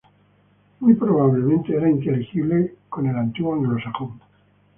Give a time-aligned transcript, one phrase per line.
[0.79, 4.19] Muy probablemente era inteligible con el antiguo anglosajón.